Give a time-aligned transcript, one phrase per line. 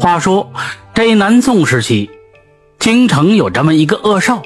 [0.00, 0.50] 话说，
[0.94, 2.08] 这南宋时期，
[2.78, 4.42] 京城有这么一个恶少，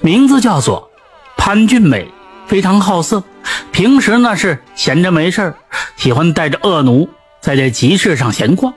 [0.00, 0.90] 名字叫做
[1.36, 2.08] 潘俊美，
[2.46, 3.22] 非常好色。
[3.70, 5.54] 平时呢是闲着没事
[5.96, 8.72] 喜欢带着恶奴在这集市上闲逛。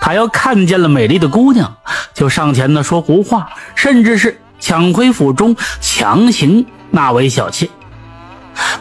[0.00, 1.76] 他要看见了美丽的姑娘，
[2.14, 7.68] 就上前呢说胡话，甚至是抢回府中，强行纳为小妾。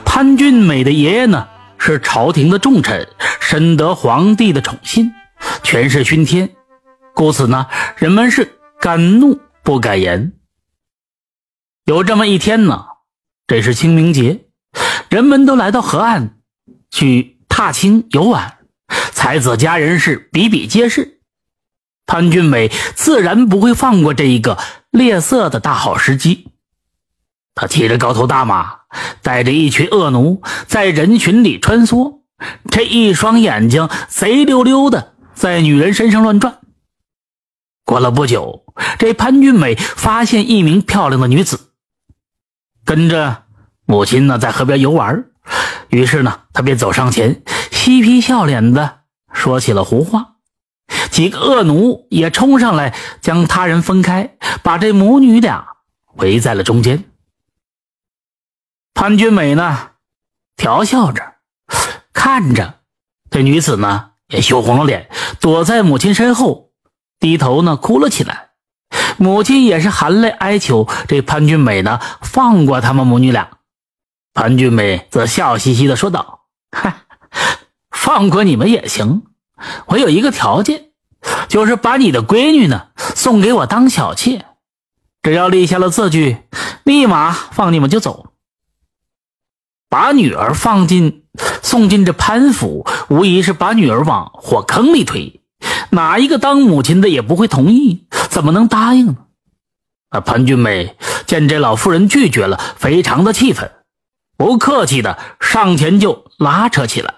[0.05, 1.45] 潘俊美的爷爷呢
[1.77, 3.05] 是朝廷的重臣，
[3.41, 5.11] 深得皇帝的宠信。
[5.63, 6.55] 权势熏天，
[7.13, 7.67] 故此呢，
[7.97, 10.33] 人们是敢怒不敢言。
[11.85, 12.85] 有这么一天呢，
[13.47, 14.45] 这是清明节，
[15.09, 16.37] 人们都来到河岸
[16.89, 18.59] 去踏青游玩，
[19.11, 21.19] 才子佳人是比比皆是。
[22.05, 24.57] 潘俊美自然不会放过这一个
[24.89, 26.49] 猎色的大好时机，
[27.55, 28.81] 他骑着高头大马，
[29.21, 32.21] 带着一群恶奴在人群里穿梭，
[32.69, 35.10] 这一双眼睛贼溜溜的。
[35.33, 36.59] 在女人身上乱转。
[37.83, 38.65] 过了不久，
[38.99, 41.71] 这潘俊美发现一名漂亮的女子，
[42.85, 43.43] 跟着
[43.85, 45.25] 母亲呢在河边游玩。
[45.89, 49.01] 于是呢，他便走上前，嬉皮笑脸的
[49.33, 50.35] 说起了胡话。
[51.09, 55.67] 几个恶奴也冲上来，将他人分开，把这母女俩
[56.15, 57.03] 围在了中间。
[58.93, 59.91] 潘俊美呢，
[60.55, 61.35] 调笑着
[62.13, 62.81] 看着
[63.29, 64.10] 这女子呢。
[64.31, 66.71] 也羞红了脸，躲在母亲身后，
[67.19, 68.49] 低头呢哭了起来。
[69.17, 73.49] 母亲也是含泪哀求这潘俊美呢放过他们母女俩。
[74.33, 77.01] 潘俊美则笑嘻嘻的说道：“嗨，
[77.91, 79.23] 放过你们也行，
[79.87, 80.91] 我有一个条件，
[81.47, 84.45] 就是把你的闺女呢送给我当小妾，
[85.21, 86.37] 只要立下了字据，
[86.83, 88.27] 立马放你们就走。
[89.89, 91.20] 把女儿放进。”
[91.61, 95.41] 送进这潘府，无疑是把女儿往火坑里推。
[95.91, 99.17] 哪一个当母亲的也不会同意，怎么能答应呢？
[100.09, 100.19] 啊！
[100.19, 103.71] 潘俊美见这老妇人拒绝了，非常的气愤，
[104.37, 107.13] 不客气的上前就拉扯起来。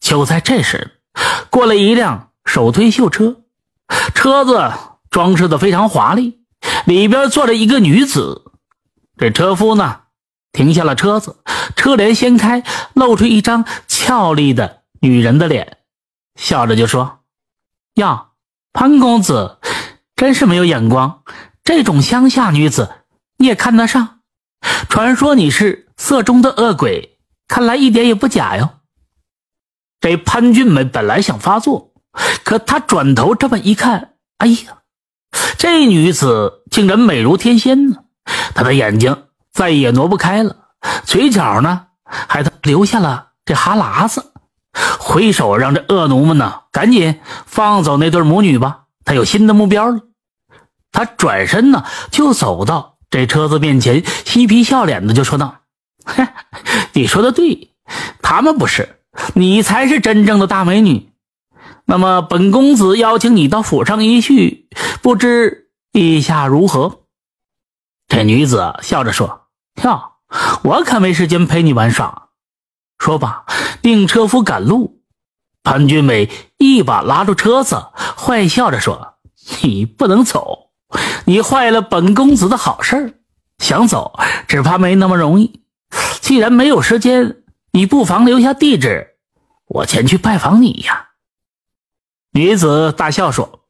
[0.00, 1.00] 就在这时，
[1.48, 3.42] 过来一辆手推绣车，
[4.14, 4.72] 车子
[5.10, 6.40] 装饰的非常华丽，
[6.86, 8.52] 里边坐着一个女子。
[9.16, 10.00] 这车夫呢，
[10.56, 11.36] 停下了车子。
[11.76, 15.76] 车帘掀开，露出一张俏丽的女人的脸，
[16.34, 17.20] 笑着就说
[17.96, 18.28] ：“呀，
[18.72, 19.58] 潘公子，
[20.16, 21.22] 真是没有眼光，
[21.62, 22.90] 这种乡下女子
[23.36, 24.20] 你也看得上？
[24.88, 28.80] 传说你是色中的恶鬼，看来一点也不假哟。”
[30.00, 31.92] 这潘俊美本来想发作，
[32.44, 34.78] 可他转头这么一看，哎呀，
[35.58, 38.04] 这女子竟然美如天仙呢！
[38.54, 39.25] 他的眼睛
[39.56, 40.54] 再也挪不开了。
[41.04, 44.32] 嘴角呢，还留下了这哈喇子，
[45.00, 48.82] 挥手让这恶奴们呢赶紧放走那对母女吧。
[49.02, 50.00] 他有新的目标了。
[50.92, 55.60] 他转身呢就走到这车子面前，嬉皮笑脸的就说道
[56.92, 57.70] ：“你说的对，
[58.20, 59.00] 他们不是，
[59.34, 61.10] 你才是真正的大美女。
[61.86, 64.68] 那么本公子邀请你到府上一叙，
[65.00, 67.00] 不知意下如何？”
[68.08, 69.45] 这女子笑着说
[69.84, 70.12] ：“哟。”
[70.64, 72.30] 我可没时间陪你玩耍。
[72.98, 73.44] 说罢，
[73.82, 75.02] 令车夫赶路。
[75.62, 77.86] 潘俊美一把拉住车子，
[78.16, 79.14] 坏笑着说
[79.62, 80.70] ：“你不能走，
[81.26, 83.20] 你坏了本公子的好事
[83.58, 85.62] 想走，只怕没那么容易。
[86.20, 87.42] 既然没有时间，
[87.72, 89.16] 你不妨留下地址，
[89.66, 91.10] 我前去拜访你呀。”
[92.32, 93.60] 女子大笑说：“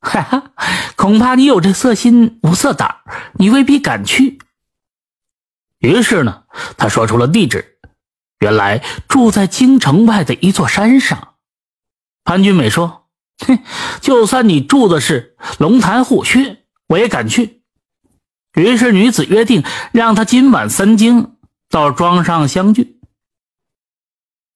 [0.00, 0.50] 哈哈，
[0.94, 2.96] 恐怕你有这色心无色胆，
[3.34, 4.35] 你未必敢去。”
[5.86, 6.42] 于是呢，
[6.76, 7.78] 他说出了地址，
[8.40, 11.34] 原来住在京城外的一座山上。
[12.24, 13.06] 潘君美说
[13.46, 13.60] ：“哼，
[14.00, 17.62] 就算你住的是龙潭虎穴，我也敢去。”
[18.58, 21.36] 于是女子约定，让他今晚三更
[21.70, 22.98] 到庄上相聚。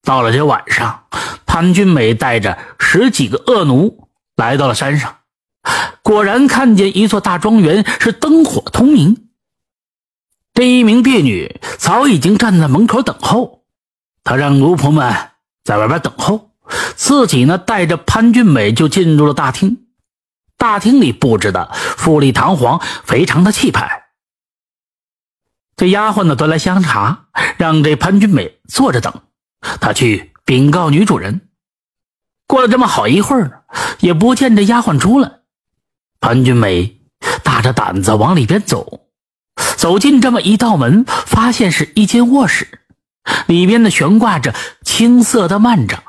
[0.03, 1.05] 到了这晚上，
[1.45, 5.19] 潘君美带着十几个恶奴来到了山上，
[6.03, 9.29] 果然看见一座大庄园，是灯火通明。
[10.53, 13.63] 这一名婢女早已经站在门口等候，
[14.23, 15.31] 她让奴仆们
[15.63, 16.51] 在外边等候，
[16.95, 19.87] 自己呢带着潘俊美就进入了大厅。
[20.57, 24.03] 大厅里布置的富丽堂皇，非常的气派。
[25.75, 27.27] 这丫鬟呢端来香茶，
[27.57, 29.23] 让这潘俊美坐着等，
[29.79, 31.49] 她去禀告女主人。
[32.45, 33.63] 过了这么好一会儿，
[34.01, 35.39] 也不见这丫鬟出来。
[36.19, 36.99] 潘俊美
[37.41, 39.07] 大着胆子往里边走。
[39.81, 42.81] 走进这么一道门，发现是一间卧室，
[43.47, 46.03] 里边呢悬挂着青色的幔帐，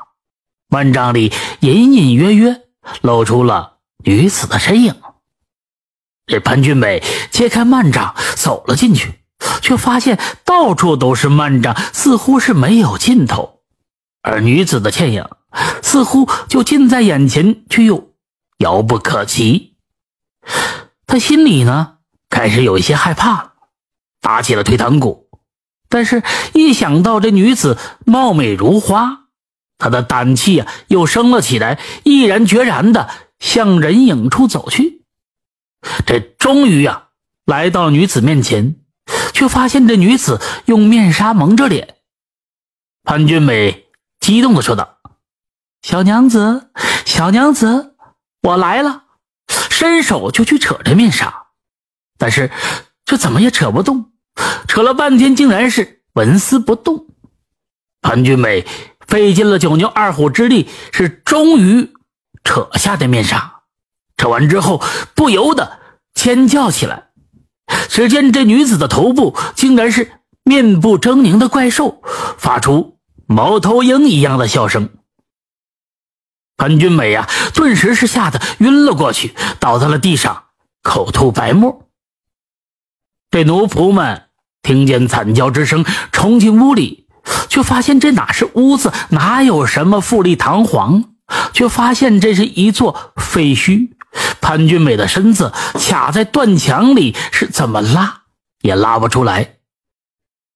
[0.69, 2.61] 幔帐里隐隐约约
[3.01, 4.93] 露出了女子的身影。
[6.27, 9.21] 这潘俊美揭开幔帐走了进去，
[9.63, 13.61] 却发现到处都是幔帐，似乎是没有尽头，
[14.21, 15.27] 而女子的倩影
[15.81, 18.11] 似乎就近在眼前，却又
[18.59, 19.73] 遥不可及。
[21.07, 21.95] 他心里呢，
[22.29, 23.52] 开始有一些害怕了，
[24.23, 25.29] 打起了退堂鼓。
[25.87, 26.23] 但是，
[26.53, 29.25] 一想到这女子貌美如花，
[29.77, 35.03] 他的胆气啊又升了起来，毅然决然的向人影处走去。
[36.07, 37.09] 这终于呀，
[37.45, 38.77] 来到女子面前，
[39.33, 41.97] 却发现这女子用面纱蒙着脸。
[43.03, 43.85] 潘君美
[44.19, 44.97] 激动的说道
[45.83, 46.71] ：“小娘子，
[47.05, 47.95] 小娘子，
[48.41, 49.03] 我来了！”
[49.69, 51.47] 伸手就去扯这面纱，
[52.17, 52.49] 但是
[53.03, 54.12] 这怎么也扯不动，
[54.67, 57.07] 扯了半天竟然是纹丝不动。
[58.01, 58.65] 潘君美
[59.07, 61.93] 费尽了九牛二虎之力，是终于
[62.43, 63.61] 扯下这面纱。
[64.17, 64.81] 扯完之后，
[65.15, 65.79] 不由得
[66.13, 67.09] 尖叫起来。
[67.87, 70.11] 只见这女子的头部竟然是
[70.43, 72.01] 面部狰狞的怪兽，
[72.37, 74.89] 发出猫头鹰一样的笑声。
[76.57, 80.43] 潘君美呀，顿时是吓得晕了过去，倒在了地上，
[80.81, 81.82] 口吐白沫。
[83.33, 84.25] 这奴仆们
[84.61, 87.07] 听见惨叫之声，冲进屋里，
[87.49, 91.15] 却发现这哪是屋子，哪有什么富丽堂皇，
[91.51, 93.89] 却发现这是一座废墟。
[94.39, 98.21] 潘俊美的身子卡在断墙里，是怎么拉
[98.61, 99.55] 也拉不出来。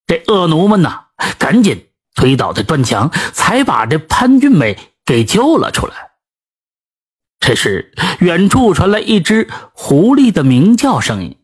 [0.05, 1.05] 这恶奴们呐，
[1.39, 6.11] 赶紧推倒这断墙，才把这潘俊美给救了出来。
[7.39, 11.39] 这时，远处传来一只狐狸的鸣叫声音，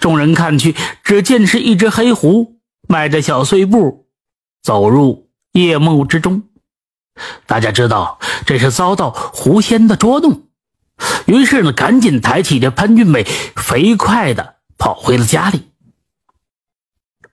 [0.00, 4.06] 众人看去，只见是一只黑狐迈着小碎步
[4.62, 6.44] 走入夜幕之中。
[7.46, 10.44] 大家知道这是遭到狐仙的捉弄。
[11.26, 13.24] 于是呢，赶紧抬起这潘俊美，
[13.56, 15.70] 飞快的跑回了家里。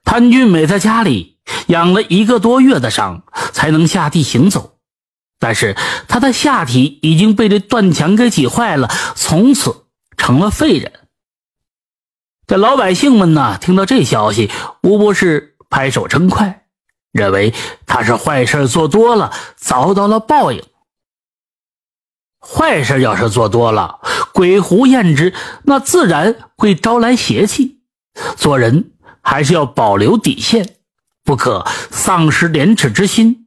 [0.03, 1.37] 潘俊美在家里
[1.67, 3.23] 养了一个多月的伤，
[3.53, 4.77] 才能下地行走。
[5.37, 9.85] 但是他的下体已经被这断墙给挤坏了，从此
[10.17, 10.98] 成了废人。
[12.49, 14.49] 这老百姓们呢，听到这消息，
[14.81, 16.65] 无不是拍手称快，
[17.11, 17.53] 认为
[17.85, 20.63] 他是坏事做多了，遭到了报应。
[22.39, 23.99] 坏事要是做多了，
[24.33, 25.31] 鬼狐厌之，
[25.61, 27.81] 那自然会招来邪气。
[28.35, 30.77] 做人还是要保留底线，
[31.23, 33.45] 不可丧失廉耻之心。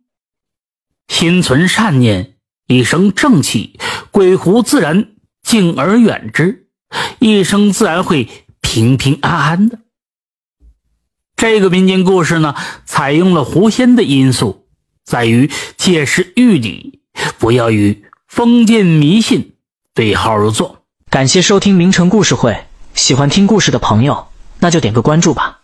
[1.09, 2.37] 心存善念，
[2.69, 3.81] 一生正气，
[4.13, 5.09] 鬼狐自然
[5.43, 6.69] 敬而远之，
[7.19, 8.29] 一生自然会
[8.73, 9.81] 平平安安的。
[11.37, 12.55] 这个民间故事呢，
[12.87, 14.67] 采用了狐仙的因素，
[15.05, 17.03] 在于借势喻理，
[17.39, 18.03] 不要与。
[18.27, 19.57] 封建迷信
[19.93, 20.85] 对号入座。
[21.11, 22.65] 感谢收听名城故事会，
[22.95, 24.29] 喜欢听故事的朋友，
[24.61, 25.61] 那就点个关注吧。